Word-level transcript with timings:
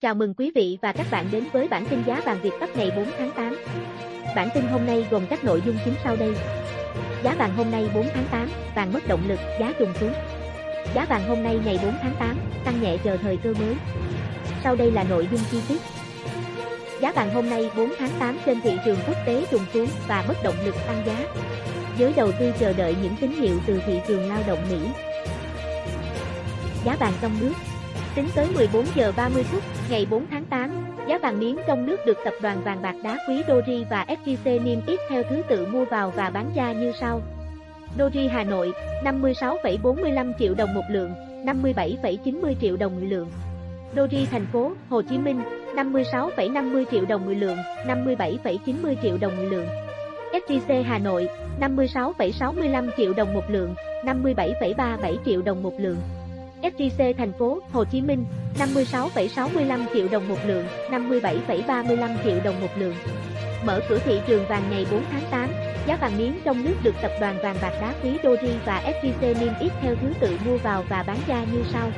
Chào 0.00 0.14
mừng 0.14 0.34
quý 0.34 0.50
vị 0.54 0.78
và 0.82 0.92
các 0.92 1.06
bạn 1.10 1.28
đến 1.32 1.44
với 1.52 1.68
bản 1.68 1.86
tin 1.90 2.02
giá 2.06 2.20
vàng 2.26 2.40
Việt 2.42 2.50
Bắc 2.60 2.76
ngày 2.76 2.90
4 2.96 3.06
tháng 3.18 3.30
8. 3.30 3.56
Bản 4.36 4.48
tin 4.54 4.64
hôm 4.64 4.86
nay 4.86 5.06
gồm 5.10 5.26
các 5.30 5.44
nội 5.44 5.62
dung 5.66 5.76
chính 5.84 5.94
sau 6.04 6.16
đây. 6.16 6.34
Giá 7.22 7.34
vàng 7.34 7.56
hôm 7.56 7.70
nay 7.70 7.90
4 7.94 8.06
tháng 8.14 8.24
8, 8.30 8.48
vàng 8.74 8.92
mất 8.92 9.08
động 9.08 9.28
lực, 9.28 9.38
giá 9.60 9.72
trùng 9.78 9.92
xuống. 10.00 10.12
Giá 10.94 11.04
vàng 11.04 11.28
hôm 11.28 11.42
nay 11.42 11.60
ngày 11.64 11.78
4 11.82 11.94
tháng 12.02 12.14
8, 12.18 12.36
tăng 12.64 12.82
nhẹ 12.82 12.96
chờ 13.04 13.16
thời 13.16 13.36
cơ 13.36 13.54
mới. 13.54 13.74
Sau 14.62 14.76
đây 14.76 14.90
là 14.90 15.04
nội 15.04 15.28
dung 15.30 15.40
chi 15.50 15.58
tiết. 15.68 15.80
Giá 17.00 17.12
vàng 17.12 17.34
hôm 17.34 17.50
nay 17.50 17.70
4 17.76 17.92
tháng 17.98 18.10
8 18.18 18.38
trên 18.46 18.60
thị 18.60 18.78
trường 18.84 18.98
quốc 19.06 19.16
tế 19.26 19.46
trùng 19.50 19.64
xuống 19.74 19.88
và 20.08 20.24
bất 20.28 20.36
động 20.42 20.56
lực 20.64 20.74
tăng 20.86 21.02
giá. 21.06 21.26
Giới 21.98 22.12
đầu 22.16 22.32
tư 22.40 22.52
chờ 22.58 22.72
đợi 22.72 22.96
những 23.02 23.14
tín 23.20 23.30
hiệu 23.30 23.58
từ 23.66 23.80
thị 23.86 24.00
trường 24.08 24.28
lao 24.28 24.42
động 24.46 24.66
Mỹ. 24.70 24.78
Giá 26.84 26.96
vàng 26.96 27.12
trong 27.20 27.32
nước 27.40 27.52
Tính 28.18 28.28
tới 28.34 28.46
14 28.54 28.86
giờ 28.94 29.12
30 29.16 29.42
phút, 29.42 29.62
ngày 29.90 30.06
4 30.10 30.26
tháng 30.30 30.44
8, 30.44 30.70
giá 31.08 31.18
vàng 31.18 31.38
miếng 31.38 31.58
trong 31.66 31.86
nước 31.86 32.06
được 32.06 32.18
tập 32.24 32.34
đoàn 32.42 32.60
vàng 32.64 32.82
bạc 32.82 32.94
đá 33.02 33.18
quý 33.28 33.42
Doji 33.48 33.84
và 33.90 34.06
SJC 34.08 34.64
niêm 34.64 34.78
yết 34.86 35.00
theo 35.10 35.22
thứ 35.22 35.42
tự 35.48 35.66
mua 35.66 35.84
vào 35.84 36.12
và 36.16 36.30
bán 36.30 36.50
ra 36.56 36.72
như 36.72 36.92
sau. 37.00 37.20
Doji 37.98 38.28
Hà 38.28 38.44
Nội, 38.44 38.72
56,45 39.04 40.32
triệu 40.38 40.54
đồng 40.54 40.74
một 40.74 40.82
lượng, 40.90 41.10
57,90 41.44 42.54
triệu 42.60 42.76
đồng 42.76 42.94
một 42.94 43.06
lượng. 43.08 43.30
Doji 43.96 44.26
thành 44.30 44.46
phố 44.52 44.72
Hồ 44.88 45.02
Chí 45.02 45.18
Minh, 45.18 45.40
56,50 45.74 46.84
triệu 46.90 47.04
đồng 47.04 47.26
một 47.26 47.32
lượng, 47.36 47.58
57,90 47.86 48.94
triệu 49.02 49.18
đồng 49.20 49.36
một 49.36 49.48
lượng. 49.50 49.66
SJC 50.32 50.82
Hà 50.82 50.98
Nội, 50.98 51.28
56,65 51.60 52.90
triệu 52.96 53.12
đồng 53.12 53.34
một 53.34 53.44
lượng, 53.48 53.74
57,37 54.04 55.16
triệu 55.24 55.42
đồng 55.42 55.62
một 55.62 55.72
lượng. 55.78 55.96
SJC 56.62 57.14
thành 57.14 57.32
phố 57.38 57.60
Hồ 57.72 57.84
Chí 57.84 58.00
Minh 58.00 58.24
56,65 58.58 59.84
triệu 59.94 60.08
đồng 60.08 60.28
một 60.28 60.38
lượng, 60.46 60.66
57,35 60.90 62.16
triệu 62.24 62.40
đồng 62.44 62.60
một 62.60 62.70
lượng. 62.76 62.94
Mở 63.64 63.80
cửa 63.88 63.98
thị 63.98 64.20
trường 64.26 64.46
vàng 64.48 64.62
ngày 64.70 64.86
4 64.90 65.02
tháng 65.10 65.22
8, 65.30 65.50
giá 65.86 65.96
vàng 65.96 66.18
miếng 66.18 66.38
trong 66.44 66.64
nước 66.64 66.74
được 66.82 66.94
tập 67.02 67.12
đoàn 67.20 67.38
vàng 67.42 67.56
bạc 67.62 67.72
đá 67.80 67.94
quý 68.02 68.10
Doji 68.22 68.50
và 68.66 68.82
SJC 69.02 69.40
niêm 69.40 69.52
yết 69.60 69.72
theo 69.82 69.94
thứ 70.00 70.12
tự 70.20 70.38
mua 70.46 70.56
vào 70.56 70.84
và 70.88 71.02
bán 71.02 71.18
ra 71.26 71.44
như 71.52 71.62
sau. 71.72 71.90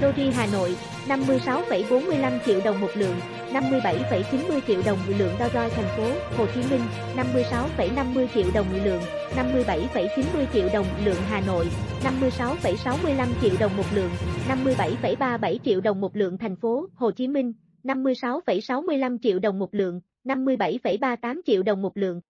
Doji 0.00 0.30
Hà 0.32 0.46
Nội 0.52 0.76
56,45 1.08 2.38
triệu 2.46 2.60
đồng 2.64 2.80
một 2.80 2.90
lượng, 2.94 3.16
57,90 3.54 4.60
triệu 4.66 4.82
đồng 4.86 4.98
một 5.06 5.12
lượng 5.18 5.32
Dow 5.38 5.48
Joy 5.48 5.68
thành 5.68 5.96
phố 5.96 6.36
Hồ 6.36 6.46
Chí 6.54 6.60
Minh 6.70 6.80
56,50 7.16 8.26
triệu 8.34 8.46
đồng 8.54 8.66
một 8.72 8.78
lượng, 8.84 9.02
57,90 9.36 10.46
triệu 10.52 10.68
đồng 10.72 10.86
lượng 11.04 11.16
Hà 11.28 11.40
Nội 11.46 11.66
56,65 12.04 13.26
triệu 13.42 13.54
đồng 13.60 13.76
một 13.76 13.84
lượng, 13.94 14.10
57,37 14.48 15.58
triệu 15.64 15.80
đồng 15.80 16.00
một 16.00 16.16
lượng 16.16 16.38
thành 16.38 16.56
phố 16.56 16.86
Hồ 16.94 17.10
Chí 17.10 17.28
Minh 17.28 17.52
56,65 17.84 19.18
triệu 19.22 19.38
đồng 19.38 19.58
một 19.58 19.74
lượng, 19.74 20.00
57,38 20.24 21.40
triệu 21.46 21.62
đồng 21.62 21.82
một 21.82 21.96
lượng. 21.96 22.20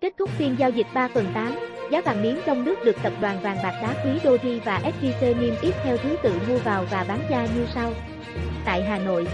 Kết 0.00 0.14
thúc 0.18 0.30
phiên 0.30 0.56
giao 0.58 0.70
dịch 0.70 0.86
3 0.94 1.08
phần 1.14 1.26
8, 1.34 1.54
giá 1.92 2.00
vàng 2.00 2.22
miếng 2.22 2.36
trong 2.46 2.64
nước 2.64 2.74
được 2.84 2.96
tập 3.02 3.12
đoàn 3.20 3.38
vàng 3.42 3.56
bạc 3.62 3.80
đá 3.82 4.04
quý 4.04 4.30
Doji 4.30 4.60
và 4.64 4.80
SJC 4.84 5.40
niêm 5.40 5.54
yết 5.62 5.74
theo 5.84 5.96
thứ 5.96 6.16
tự 6.22 6.32
mua 6.48 6.58
vào 6.58 6.84
và 6.90 7.04
bán 7.08 7.20
ra 7.30 7.46
như 7.56 7.66
sau. 7.74 7.92
Tại 8.64 8.82
Hà 8.82 8.98
Nội, 8.98 9.26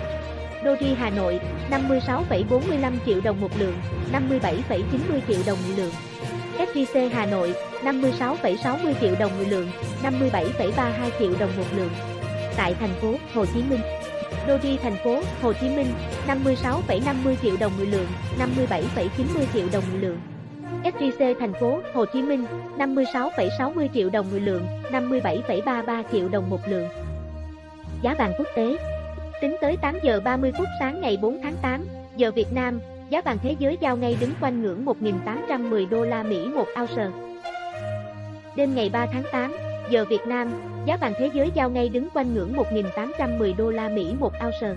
Doji 0.64 0.94
Hà 0.94 1.10
Nội 1.10 1.40
56,45 1.70 2.92
triệu 3.06 3.20
đồng 3.20 3.40
một 3.40 3.50
lượng, 3.58 3.74
57,90 4.12 5.20
triệu 5.28 5.38
đồng 5.46 5.58
một 5.68 5.74
lượng. 5.76 5.92
SJC 6.58 7.10
Hà 7.10 7.26
Nội 7.26 7.54
56,60 7.82 8.94
triệu 9.00 9.14
đồng 9.18 9.38
một 9.38 9.44
lượng, 9.48 9.68
57,32 10.02 11.10
triệu 11.18 11.32
đồng 11.40 11.50
một 11.56 11.64
lượng. 11.76 11.90
Tại 12.56 12.74
thành 12.80 12.94
phố 13.00 13.14
Hồ 13.34 13.44
Chí 13.46 13.62
Minh, 13.70 13.80
Doji 14.48 14.76
thành 14.82 14.96
phố 15.04 15.22
Hồ 15.42 15.52
Chí 15.52 15.68
Minh 15.68 15.86
56,50 16.26 17.34
triệu 17.42 17.56
đồng 17.60 17.72
một 17.78 17.84
lượng, 17.88 18.06
57,90 18.38 19.08
triệu 19.54 19.66
đồng 19.72 19.84
một 19.92 19.98
lượng. 20.00 20.20
SJC 20.84 21.34
thành 21.40 21.52
phố 21.60 21.80
Hồ 21.94 22.04
Chí 22.04 22.22
Minh 22.22 22.46
56,60 22.78 23.88
triệu 23.94 24.10
đồng 24.10 24.26
một 24.30 24.38
lượng, 24.40 24.66
57,33 24.92 26.02
triệu 26.12 26.28
đồng 26.28 26.50
một 26.50 26.60
lượng. 26.68 26.88
Giá 28.02 28.14
vàng 28.14 28.32
quốc 28.38 28.46
tế 28.56 28.76
Tính 29.40 29.56
tới 29.60 29.76
8 29.76 29.98
giờ 30.02 30.20
30 30.24 30.52
phút 30.58 30.66
sáng 30.80 31.00
ngày 31.00 31.18
4 31.22 31.38
tháng 31.42 31.54
8, 31.62 31.86
giờ 32.16 32.30
Việt 32.30 32.52
Nam, 32.52 32.80
giá 33.10 33.20
vàng 33.20 33.38
thế 33.42 33.56
giới 33.58 33.76
giao 33.80 33.96
ngay 33.96 34.16
đứng 34.20 34.30
quanh 34.40 34.62
ngưỡng 34.62 34.84
1.810 34.84 35.88
đô 35.88 36.04
la 36.04 36.22
Mỹ 36.22 36.48
một 36.54 36.66
ounce. 36.80 37.06
Đêm 38.56 38.74
ngày 38.74 38.90
3 38.92 39.06
tháng 39.06 39.22
8, 39.32 39.56
giờ 39.90 40.04
Việt 40.10 40.26
Nam, 40.26 40.50
giá 40.86 40.96
vàng 40.96 41.12
thế 41.18 41.30
giới 41.34 41.50
giao 41.54 41.70
ngay 41.70 41.88
đứng 41.88 42.08
quanh 42.14 42.34
ngưỡng 42.34 42.52
1.810 42.56 43.56
đô 43.56 43.70
la 43.70 43.88
Mỹ 43.88 44.14
một 44.20 44.32
ounce. 44.44 44.74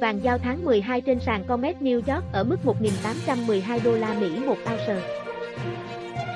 Vàng 0.00 0.22
giao 0.22 0.38
tháng 0.38 0.64
12 0.64 1.00
trên 1.00 1.20
sàn 1.20 1.44
Comex 1.44 1.76
New 1.80 1.94
York 1.94 2.24
ở 2.32 2.44
mức 2.44 2.56
1.812 2.64 3.78
đô 3.84 3.92
la 3.92 4.14
Mỹ 4.20 4.30
một 4.46 4.56
ounce. 4.70 5.22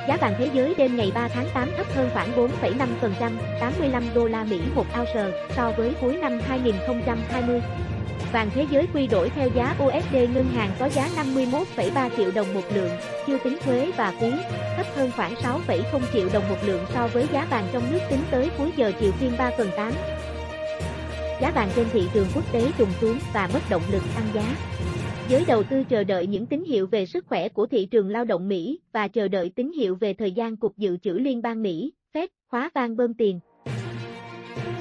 Giá 0.08 0.16
vàng 0.16 0.34
thế 0.38 0.50
giới 0.52 0.74
đêm 0.74 0.96
ngày 0.96 1.12
3 1.14 1.28
tháng 1.28 1.48
8 1.54 1.68
thấp 1.76 1.86
hơn 1.94 2.10
khoảng 2.12 2.32
4,5%, 2.36 3.30
85 3.60 4.04
đô 4.14 4.26
la 4.26 4.44
Mỹ 4.44 4.60
một 4.74 4.86
ounce 4.98 5.46
so 5.56 5.72
với 5.76 5.94
cuối 6.00 6.16
năm 6.16 6.38
2020. 6.48 7.60
Vàng 8.32 8.50
thế 8.54 8.66
giới 8.70 8.86
quy 8.94 9.06
đổi 9.06 9.30
theo 9.30 9.48
giá 9.54 9.74
USD 9.84 10.14
ngân 10.14 10.46
hàng 10.54 10.70
có 10.78 10.88
giá 10.88 11.08
51,3 11.16 12.10
triệu 12.16 12.30
đồng 12.30 12.54
một 12.54 12.62
lượng, 12.74 12.90
chưa 13.26 13.38
tính 13.38 13.58
thuế 13.64 13.90
và 13.96 14.14
phí, 14.20 14.32
thấp 14.76 14.86
hơn 14.96 15.10
khoảng 15.16 15.34
6,0 15.34 16.00
triệu 16.12 16.28
đồng 16.32 16.48
một 16.48 16.58
lượng 16.64 16.84
so 16.94 17.06
với 17.06 17.26
giá 17.32 17.46
vàng 17.50 17.66
trong 17.72 17.82
nước 17.92 18.00
tính 18.10 18.20
tới 18.30 18.50
cuối 18.58 18.72
giờ 18.76 18.92
chiều 19.00 19.12
phiên 19.12 19.32
3 19.38 19.50
phần 19.58 19.70
8. 19.76 19.92
Giá 21.40 21.50
vàng 21.50 21.68
trên 21.76 21.86
thị 21.92 22.02
trường 22.14 22.26
quốc 22.34 22.52
tế 22.52 22.70
trùng 22.78 22.88
xuống 23.00 23.18
và 23.32 23.48
mất 23.52 23.60
động 23.70 23.82
lực 23.92 24.02
tăng 24.14 24.26
giá. 24.34 24.56
Giới 25.28 25.44
đầu 25.46 25.62
tư 25.62 25.84
chờ 25.84 26.04
đợi 26.04 26.26
những 26.26 26.46
tín 26.46 26.64
hiệu 26.64 26.86
về 26.86 27.06
sức 27.06 27.26
khỏe 27.26 27.48
của 27.48 27.66
thị 27.66 27.86
trường 27.86 28.08
lao 28.08 28.24
động 28.24 28.48
Mỹ 28.48 28.80
và 28.92 29.08
chờ 29.08 29.28
đợi 29.28 29.50
tín 29.56 29.72
hiệu 29.72 29.94
về 29.94 30.14
thời 30.14 30.32
gian 30.32 30.56
Cục 30.56 30.76
Dự 30.76 30.96
trữ 30.96 31.12
Liên 31.12 31.42
bang 31.42 31.62
Mỹ, 31.62 31.92
Fed, 32.14 32.26
khóa 32.50 32.70
vang 32.74 32.96
bơm 32.96 33.14
tiền. 33.14 33.40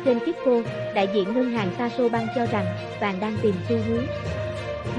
Trên 0.06 0.20
Kipco, 0.20 0.62
đại 0.96 1.08
diện 1.16 1.34
ngân 1.34 1.52
hàng 1.52 1.72
Saso 1.78 2.10
Bank 2.10 2.30
cho 2.36 2.46
rằng 2.46 2.66
vàng 3.02 3.20
đang 3.20 3.38
tìm 3.42 3.56
xu 3.70 3.78
hướng. 3.78 4.04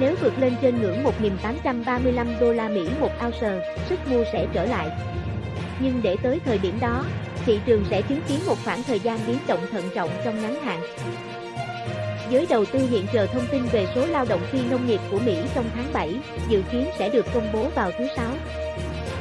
Nếu 0.01 0.15
vượt 0.23 0.33
lên 0.41 0.53
trên 0.63 0.81
ngưỡng 0.81 1.05
1.835 1.21 2.27
đô 2.41 2.53
la 2.53 2.69
Mỹ 2.69 2.89
một 3.01 3.11
ounce, 3.25 3.77
sức 3.89 3.99
mua 4.11 4.25
sẽ 4.33 4.49
trở 4.53 4.67
lại. 4.67 4.89
Nhưng 5.81 6.01
để 6.03 6.17
tới 6.23 6.41
thời 6.45 6.59
điểm 6.59 6.75
đó, 6.81 7.05
thị 7.47 7.61
trường 7.67 7.85
sẽ 7.91 8.03
chứng 8.03 8.21
kiến 8.29 8.39
một 8.47 8.57
khoảng 8.65 8.83
thời 8.83 8.99
gian 8.99 9.19
biến 9.27 9.39
động 9.49 9.61
thận 9.71 9.85
trọng 9.95 10.11
trong 10.25 10.43
ngắn 10.43 10.55
hạn. 10.55 10.81
Giới 12.31 12.47
đầu 12.51 12.65
tư 12.65 12.79
hiện 12.91 13.07
chờ 13.13 13.27
thông 13.27 13.47
tin 13.51 13.63
về 13.63 13.87
số 13.95 14.07
lao 14.07 14.25
động 14.29 14.41
phi 14.51 14.59
nông 14.71 14.87
nghiệp 14.87 15.01
của 15.11 15.19
Mỹ 15.19 15.37
trong 15.55 15.65
tháng 15.75 15.93
7, 15.93 16.15
dự 16.49 16.63
kiến 16.73 16.87
sẽ 16.99 17.09
được 17.09 17.27
công 17.35 17.49
bố 17.53 17.69
vào 17.75 17.91
thứ 17.99 18.07
Sáu. 18.17 18.33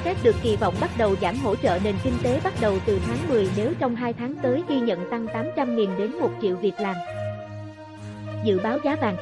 Fed 0.06 0.16
được 0.24 0.36
kỳ 0.44 0.56
vọng 0.56 0.76
bắt 0.82 0.90
đầu 0.98 1.16
giảm 1.22 1.36
hỗ 1.36 1.56
trợ 1.56 1.80
nền 1.84 1.96
kinh 2.04 2.14
tế 2.24 2.40
bắt 2.44 2.54
đầu 2.62 2.78
từ 2.86 3.00
tháng 3.08 3.30
10 3.30 3.50
nếu 3.58 3.74
trong 3.80 3.96
2 3.96 4.14
tháng 4.14 4.36
tới 4.42 4.64
ghi 4.70 4.80
nhận 4.80 5.10
tăng 5.10 5.26
800.000 5.26 5.98
đến 5.98 6.20
1 6.20 6.30
triệu 6.42 6.56
việc 6.56 6.80
làm. 6.80 6.96
Dự 8.44 8.60
báo 8.60 8.78
giá 8.84 8.96
vàng 8.96 9.18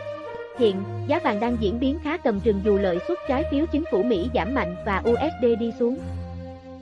Hiện, 0.57 0.83
giá 1.07 1.19
vàng 1.23 1.39
đang 1.39 1.57
diễn 1.59 1.79
biến 1.79 2.00
khá 2.03 2.17
cầm 2.17 2.39
chừng 2.39 2.61
dù 2.63 2.77
lợi 2.77 3.00
suất 3.07 3.17
trái 3.27 3.44
phiếu 3.51 3.65
chính 3.65 3.83
phủ 3.91 4.03
Mỹ 4.03 4.29
giảm 4.33 4.53
mạnh 4.53 4.75
và 4.85 5.03
USD 5.09 5.59
đi 5.59 5.73
xuống. 5.79 5.97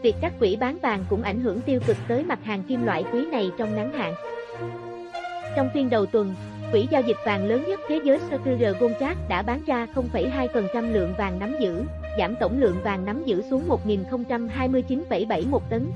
Việc 0.03 0.15
các 0.21 0.33
quỹ 0.39 0.55
bán 0.55 0.77
vàng 0.81 1.05
cũng 1.09 1.21
ảnh 1.21 1.41
hưởng 1.41 1.61
tiêu 1.61 1.79
cực 1.87 1.97
tới 2.07 2.23
mặt 2.23 2.39
hàng 2.43 2.63
kim 2.63 2.85
loại 2.85 3.03
quý 3.13 3.25
này 3.25 3.51
trong 3.57 3.75
ngắn 3.75 3.93
hạn. 3.93 4.13
Trong 5.55 5.69
phiên 5.73 5.89
đầu 5.89 6.05
tuần, 6.05 6.35
quỹ 6.71 6.87
giao 6.91 7.01
dịch 7.01 7.17
vàng 7.25 7.45
lớn 7.45 7.63
nhất 7.67 7.79
thế 7.87 7.99
giới 8.03 8.19
Secure 8.29 8.73
Goldcard 8.79 9.19
đã 9.29 9.41
bán 9.41 9.61
ra 9.67 9.87
0,2% 9.95 10.93
lượng 10.93 11.13
vàng 11.17 11.39
nắm 11.39 11.55
giữ, 11.59 11.83
giảm 12.17 12.35
tổng 12.35 12.59
lượng 12.61 12.77
vàng 12.83 13.05
nắm 13.05 13.23
giữ 13.25 13.43
xuống 13.49 13.63
1.029,71 13.85 15.59
tấn. 15.69 15.91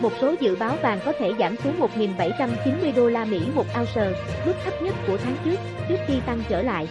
Một 0.00 0.12
số 0.20 0.34
dự 0.40 0.56
báo 0.56 0.76
vàng 0.82 0.98
có 1.04 1.12
thể 1.18 1.32
giảm 1.38 1.56
xuống 1.56 1.80
1.790 1.80 2.94
đô 2.96 3.08
la 3.08 3.24
Mỹ 3.24 3.40
một 3.54 3.66
ounce, 3.78 4.12
mức 4.46 4.52
thấp 4.64 4.82
nhất 4.82 4.94
của 5.06 5.16
tháng 5.16 5.36
trước, 5.44 5.56
trước 5.88 5.98
khi 6.06 6.14
tăng 6.26 6.42
trở 6.48 6.62
lại. 6.62 6.88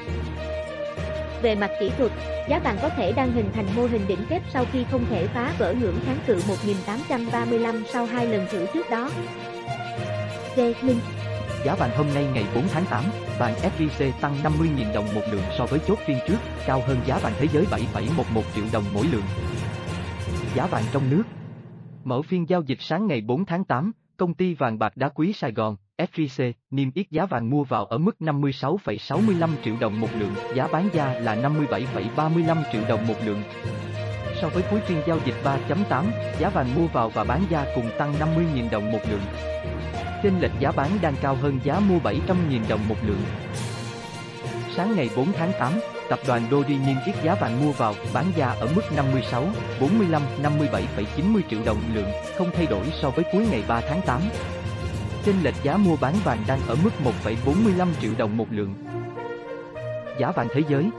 Về 1.41 1.55
mặt 1.55 1.71
kỹ 1.79 1.91
thuật, 1.97 2.11
giá 2.50 2.59
vàng 2.59 2.77
có 2.81 2.89
thể 2.89 3.11
đang 3.11 3.31
hình 3.31 3.50
thành 3.53 3.65
mô 3.75 3.85
hình 3.85 4.01
đỉnh 4.07 4.25
kép 4.29 4.41
sau 4.53 4.65
khi 4.71 4.85
không 4.91 5.05
thể 5.09 5.27
phá 5.27 5.53
vỡ 5.57 5.73
ngưỡng 5.81 6.00
kháng 6.05 6.17
cự 6.27 6.41
1.835 6.88 7.83
sau 7.93 8.05
hai 8.05 8.27
lần 8.27 8.45
thử 8.51 8.65
trước 8.73 8.89
đó. 8.89 9.11
D. 10.55 10.59
Minh 10.81 11.00
Giá 11.67 11.75
vàng 11.75 11.97
hôm 11.97 12.07
nay 12.15 12.27
ngày 12.33 12.45
4 12.55 12.67
tháng 12.67 12.85
8, 12.89 13.03
vàng 13.39 13.55
SJC 13.55 14.11
tăng 14.21 14.35
50.000 14.43 14.93
đồng 14.93 15.05
một 15.15 15.21
lượng 15.31 15.41
so 15.57 15.65
với 15.65 15.79
chốt 15.87 15.99
phiên 16.05 16.17
trước, 16.27 16.37
cao 16.67 16.81
hơn 16.87 16.97
giá 17.05 17.17
vàng 17.17 17.33
thế 17.37 17.47
giới 17.53 17.65
7,11 17.65 18.41
triệu 18.55 18.65
đồng 18.73 18.83
mỗi 18.93 19.05
lượng. 19.11 19.23
Giá 20.55 20.67
vàng 20.67 20.83
trong 20.93 21.09
nước 21.09 21.23
Mở 22.03 22.21
phiên 22.21 22.49
giao 22.49 22.61
dịch 22.61 22.77
sáng 22.81 23.07
ngày 23.07 23.21
4 23.21 23.45
tháng 23.45 23.63
8, 23.63 23.91
công 24.17 24.33
ty 24.33 24.53
vàng 24.53 24.79
bạc 24.79 24.97
đá 24.97 25.09
quý 25.09 25.33
Sài 25.33 25.51
Gòn, 25.51 25.75
SJC, 25.97 26.51
niêm 26.71 26.91
yết 26.93 27.11
giá 27.11 27.25
vàng 27.25 27.49
mua 27.49 27.63
vào 27.63 27.85
ở 27.85 27.97
mức 27.97 28.15
56,65 28.19 29.49
triệu 29.63 29.75
đồng 29.79 29.99
một 29.99 30.09
lượng, 30.19 30.33
giá 30.55 30.67
bán 30.67 30.89
ra 30.93 31.19
là 31.19 31.35
57,35 31.35 32.57
triệu 32.71 32.81
đồng 32.89 33.07
một 33.07 33.15
lượng. 33.25 33.43
So 34.41 34.49
với 34.49 34.63
cuối 34.71 34.79
phiên 34.79 35.01
giao 35.07 35.19
dịch 35.25 35.35
3.8, 35.43 36.03
giá 36.39 36.49
vàng 36.49 36.75
mua 36.75 36.87
vào 36.87 37.09
và 37.09 37.23
bán 37.23 37.43
ra 37.49 37.65
cùng 37.75 37.89
tăng 37.97 38.13
50.000 38.19 38.69
đồng 38.69 38.91
một 38.91 39.01
lượng. 39.09 39.21
Trên 40.23 40.39
lệch 40.39 40.51
giá 40.59 40.71
bán 40.71 40.89
đang 41.01 41.13
cao 41.21 41.35
hơn 41.35 41.59
giá 41.63 41.79
mua 41.79 41.99
700.000 41.99 42.19
đồng 42.69 42.87
một 42.87 42.95
lượng. 43.07 43.21
sáng 44.75 44.95
ngày 44.95 45.09
4 45.15 45.33
tháng 45.33 45.51
8, 45.59 45.73
tập 46.09 46.19
đoàn 46.27 46.41
Dodi 46.51 46.77
niêm 46.77 46.95
yết 47.05 47.15
giá 47.23 47.35
vàng 47.35 47.65
mua 47.65 47.71
vào, 47.71 47.93
bán 48.13 48.25
ra 48.37 48.47
ở 48.47 48.67
mức 48.75 48.81
56, 48.95 49.43
45, 49.81 50.21
57,90 50.43 51.41
triệu 51.49 51.59
đồng 51.65 51.77
lượng, 51.93 52.09
không 52.37 52.49
thay 52.53 52.65
đổi 52.65 52.85
so 53.01 53.09
với 53.09 53.25
cuối 53.31 53.47
ngày 53.51 53.63
3 53.67 53.81
tháng 53.89 54.01
8. 54.05 54.21
Trên 55.25 55.35
lệch 55.43 55.55
giá 55.63 55.77
mua 55.77 55.95
bán 56.01 56.13
vàng 56.23 56.43
đang 56.47 56.59
ở 56.67 56.75
mức 56.83 56.89
1,45 57.25 57.87
triệu 58.01 58.11
đồng 58.17 58.37
một 58.37 58.47
lượng. 58.51 58.73
Giá 60.19 60.31
vàng 60.31 60.47
thế 60.53 60.61
giới 60.69 60.89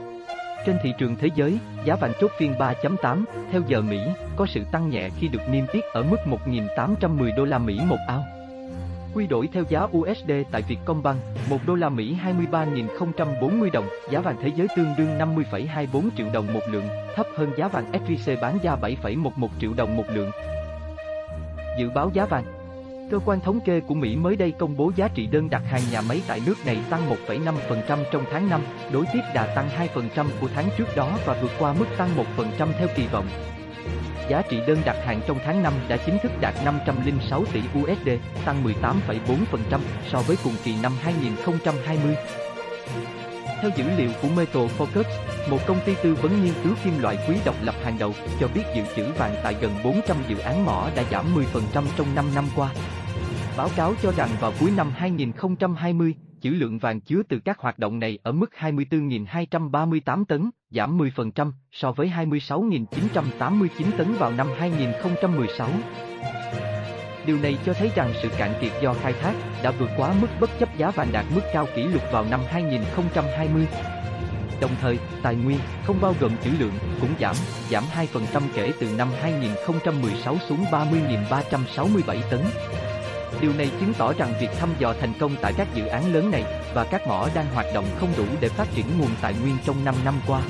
Trên 0.65 0.77
thị 0.83 0.93
trường 0.97 1.15
thế 1.15 1.29
giới, 1.35 1.57
giá 1.85 1.95
vàng 1.95 2.13
chốt 2.21 2.31
phiên 2.39 2.53
3.8 2.53 3.23
theo 3.51 3.61
giờ 3.67 3.81
Mỹ 3.81 3.99
có 4.35 4.45
sự 4.45 4.61
tăng 4.71 4.89
nhẹ 4.89 5.09
khi 5.19 5.27
được 5.27 5.41
niêm 5.49 5.65
yết 5.73 5.83
ở 5.83 6.03
mức 6.03 6.17
1.810 6.45 7.35
đô 7.35 7.45
la 7.45 7.57
Mỹ 7.57 7.79
một 7.87 7.97
ao. 8.07 8.38
Quy 9.13 9.27
đổi 9.27 9.49
theo 9.53 9.63
giá 9.69 9.81
USD 9.97 10.31
tại 10.51 10.61
Vietcombank, 10.61 11.19
1 11.49 11.57
đô 11.67 11.75
la 11.75 11.89
Mỹ 11.89 12.17
23.040 12.51 13.71
đồng, 13.71 13.85
giá 14.11 14.19
vàng 14.19 14.35
thế 14.41 14.51
giới 14.55 14.67
tương 14.75 14.93
đương 14.97 15.17
50,24 15.19 16.09
triệu 16.17 16.27
đồng 16.33 16.53
một 16.53 16.59
lượng, 16.71 16.87
thấp 17.15 17.27
hơn 17.37 17.51
giá 17.57 17.67
vàng 17.67 17.91
SJC 17.91 18.41
bán 18.41 18.57
ra 18.63 18.75
7,11 18.81 19.47
triệu 19.61 19.73
đồng 19.73 19.97
một 19.97 20.05
lượng. 20.13 20.31
Dự 21.79 21.89
báo 21.89 22.11
giá 22.13 22.25
vàng 22.25 22.43
Cơ 23.11 23.19
quan 23.25 23.39
thống 23.39 23.59
kê 23.59 23.79
của 23.79 23.93
Mỹ 23.93 24.15
mới 24.15 24.35
đây 24.35 24.51
công 24.51 24.77
bố 24.77 24.91
giá 24.95 25.07
trị 25.07 25.27
đơn 25.27 25.49
đặt 25.49 25.61
hàng 25.65 25.81
nhà 25.91 26.01
máy 26.01 26.21
tại 26.27 26.41
nước 26.45 26.55
này 26.65 26.77
tăng 26.89 27.01
1,5% 27.27 27.97
trong 28.11 28.23
tháng 28.31 28.49
5, 28.49 28.61
đối 28.91 29.05
tiếp 29.13 29.21
đã 29.35 29.55
tăng 29.55 29.69
2% 30.15 30.25
của 30.41 30.47
tháng 30.55 30.69
trước 30.77 30.95
đó 30.95 31.17
và 31.25 31.37
vượt 31.41 31.51
qua 31.59 31.73
mức 31.73 31.85
tăng 31.97 32.09
1% 32.37 32.67
theo 32.79 32.87
kỳ 32.95 33.07
vọng. 33.07 33.25
Giá 34.29 34.41
trị 34.49 34.61
đơn 34.67 34.81
đặt 34.85 34.95
hàng 35.05 35.21
trong 35.27 35.39
tháng 35.45 35.63
5 35.63 35.73
đã 35.87 35.97
chính 35.97 36.17
thức 36.23 36.31
đạt 36.41 36.53
506 36.65 37.45
tỷ 37.53 37.61
USD, 37.81 38.09
tăng 38.45 38.63
18,4% 38.63 39.79
so 40.11 40.21
với 40.21 40.37
cùng 40.43 40.53
kỳ 40.63 40.75
năm 40.83 40.91
2020. 41.01 42.15
Theo 43.61 43.71
dữ 43.75 43.83
liệu 43.97 44.09
của 44.21 44.27
Metal 44.37 44.63
Focus, 44.77 45.03
một 45.49 45.57
công 45.67 45.79
ty 45.85 45.95
tư 46.03 46.15
vấn 46.15 46.43
nghiên 46.43 46.53
cứu 46.63 46.73
kim 46.83 47.01
loại 47.01 47.17
quý 47.27 47.35
độc 47.45 47.55
lập 47.63 47.75
hàng 47.83 47.99
đầu, 47.99 48.13
cho 48.39 48.47
biết 48.55 48.63
dự 48.75 48.83
trữ 48.95 49.11
vàng 49.11 49.35
tại 49.43 49.55
gần 49.61 49.71
400 49.83 50.17
dự 50.27 50.37
án 50.37 50.65
mỏ 50.65 50.89
đã 50.95 51.03
giảm 51.11 51.25
10% 51.35 51.83
trong 51.97 52.15
5 52.15 52.25
năm 52.35 52.45
qua. 52.55 52.69
Báo 53.57 53.69
cáo 53.75 53.93
cho 54.01 54.11
rằng 54.11 54.29
vào 54.39 54.53
cuối 54.59 54.71
năm 54.77 54.91
2020, 54.95 56.13
chữ 56.41 56.49
lượng 56.49 56.79
vàng 56.79 57.01
chứa 57.01 57.21
từ 57.29 57.39
các 57.45 57.59
hoạt 57.59 57.79
động 57.79 57.99
này 57.99 58.19
ở 58.23 58.31
mức 58.31 58.51
24.238 58.59 60.25
tấn, 60.25 60.49
giảm 60.71 60.97
10% 60.97 61.51
so 61.71 61.91
với 61.91 62.11
26.989 62.17 63.67
tấn 63.97 64.13
vào 64.13 64.31
năm 64.31 64.47
2016. 64.57 65.69
Điều 67.25 67.37
này 67.37 67.57
cho 67.65 67.73
thấy 67.73 67.91
rằng 67.95 68.13
sự 68.21 68.29
cạn 68.37 68.53
kiệt 68.61 68.71
do 68.81 68.93
khai 68.93 69.13
thác 69.13 69.33
đã 69.63 69.71
vượt 69.71 69.89
quá 69.97 70.13
mức 70.21 70.27
bất 70.39 70.49
chấp 70.59 70.77
giá 70.77 70.91
vàng 70.91 71.09
đạt 71.11 71.25
mức 71.35 71.41
cao 71.53 71.67
kỷ 71.75 71.83
lục 71.83 72.03
vào 72.11 72.25
năm 72.31 72.39
2020. 72.47 73.67
Đồng 74.61 74.71
thời, 74.81 74.99
tài 75.23 75.35
nguyên, 75.35 75.57
không 75.85 76.01
bao 76.01 76.15
gồm 76.19 76.31
trữ 76.43 76.51
lượng, 76.59 76.73
cũng 77.01 77.13
giảm, 77.19 77.35
giảm 77.69 77.83
2% 77.95 78.41
kể 78.55 78.73
từ 78.79 78.87
năm 78.97 79.07
2016 79.21 80.37
xuống 80.49 80.63
30.367 80.71 82.21
tấn. 82.31 82.39
Điều 83.41 83.51
này 83.57 83.71
chứng 83.79 83.93
tỏ 83.97 84.13
rằng 84.13 84.33
việc 84.41 84.49
thăm 84.59 84.69
dò 84.79 84.93
thành 84.99 85.13
công 85.19 85.31
tại 85.41 85.53
các 85.57 85.67
dự 85.73 85.85
án 85.85 86.13
lớn 86.13 86.31
này 86.31 86.43
và 86.73 86.83
các 86.83 87.07
mỏ 87.07 87.27
đang 87.35 87.45
hoạt 87.53 87.65
động 87.73 87.85
không 87.99 88.09
đủ 88.17 88.25
để 88.41 88.49
phát 88.49 88.67
triển 88.73 88.85
nguồn 88.99 89.09
tài 89.21 89.33
nguyên 89.41 89.57
trong 89.65 89.85
5 89.85 89.95
năm 90.05 90.13
qua. 90.27 90.41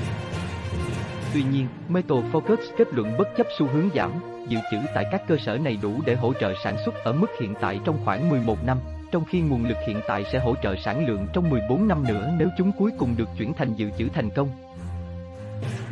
Tuy 1.34 1.44
nhiên, 1.44 1.68
Metal 1.90 2.18
Focus 2.18 2.58
kết 2.78 2.88
luận 2.94 3.18
bất 3.18 3.28
chấp 3.38 3.48
xu 3.60 3.68
hướng 3.68 3.90
giảm, 3.96 4.12
dự 4.48 4.58
trữ 4.72 4.78
tại 4.96 5.06
các 5.12 5.22
cơ 5.28 5.38
sở 5.46 5.58
này 5.58 5.78
đủ 5.82 6.02
để 6.06 6.16
hỗ 6.16 6.34
trợ 6.34 6.54
sản 6.64 6.78
xuất 6.86 6.96
ở 7.04 7.14
mức 7.14 7.28
hiện 7.42 7.54
tại 7.62 7.80
trong 7.86 8.00
khoảng 8.06 8.30
11 8.30 8.64
năm, 8.66 8.78
trong 9.12 9.26
khi 9.26 9.42
nguồn 9.42 9.66
lực 9.66 9.78
hiện 9.88 10.02
tại 10.08 10.26
sẽ 10.32 10.40
hỗ 10.40 10.56
trợ 10.64 10.76
sản 10.76 11.08
lượng 11.08 11.28
trong 11.34 11.50
14 11.50 11.88
năm 11.88 12.04
nữa 12.08 12.32
nếu 12.38 12.50
chúng 12.58 12.72
cuối 12.72 12.92
cùng 12.98 13.16
được 13.18 13.30
chuyển 13.38 13.54
thành 13.54 13.74
dự 13.74 13.90
trữ 13.98 14.10
thành 14.14 14.30
công. 14.30 14.50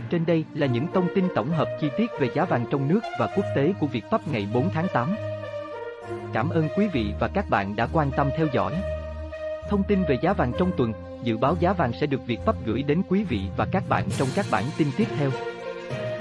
Trên 0.10 0.26
đây 0.26 0.46
là 0.54 0.68
những 0.68 0.88
thông 0.94 1.08
tin 1.16 1.28
tổng 1.36 1.50
hợp 1.50 1.68
chi 1.82 1.88
tiết 1.98 2.12
về 2.20 2.30
giá 2.36 2.46
vàng 2.46 2.66
trong 2.72 2.88
nước 2.88 3.00
và 3.20 3.30
quốc 3.36 3.46
tế 3.56 3.74
của 3.80 3.88
Việt 3.88 4.04
Pháp 4.12 4.28
ngày 4.28 4.48
4 4.54 4.70
tháng 4.70 4.88
8. 4.94 5.16
Cảm 6.34 6.50
ơn 6.50 6.70
quý 6.78 6.88
vị 6.94 7.14
và 7.20 7.28
các 7.28 7.50
bạn 7.50 7.76
đã 7.76 7.88
quan 7.94 8.12
tâm 8.12 8.30
theo 8.38 8.48
dõi. 8.54 8.74
Thông 9.70 9.84
tin 9.84 10.04
về 10.04 10.18
giá 10.22 10.34
vàng 10.34 10.52
trong 10.60 10.72
tuần, 10.78 10.94
dự 11.24 11.38
báo 11.38 11.56
giá 11.60 11.74
vàng 11.74 11.92
sẽ 12.02 12.08
được 12.08 12.26
Việt 12.26 12.40
Pháp 12.46 12.56
gửi 12.66 12.84
đến 12.84 13.02
quý 13.10 13.24
vị 13.24 13.42
và 13.58 13.68
các 13.72 13.84
bạn 13.90 14.04
trong 14.18 14.28
các 14.36 14.46
bản 14.52 14.64
tin 14.78 14.88
tiếp 14.98 15.08
theo. 15.18 15.30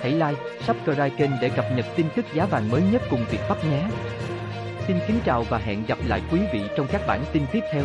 Hãy 0.02 0.12
like, 0.12 0.42
subscribe 0.60 1.10
kênh 1.16 1.30
để 1.40 1.48
cập 1.48 1.64
nhật 1.76 1.86
tin 1.96 2.06
tức 2.16 2.24
giá 2.34 2.46
vàng 2.46 2.70
mới 2.70 2.82
nhất 2.92 3.02
cùng 3.10 3.24
Việt 3.30 3.40
Pháp 3.48 3.64
nhé. 3.64 3.82
Xin 4.86 4.96
kính 5.06 5.18
chào 5.24 5.42
và 5.42 5.58
hẹn 5.58 5.86
gặp 5.86 5.98
lại 6.06 6.22
quý 6.32 6.40
vị 6.52 6.60
trong 6.76 6.86
các 6.92 7.00
bản 7.06 7.20
tin 7.32 7.42
tiếp 7.52 7.62
theo. 7.72 7.82